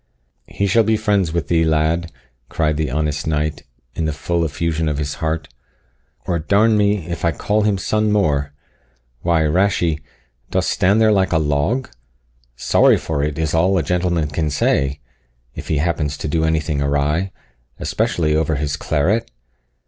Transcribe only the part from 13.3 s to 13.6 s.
is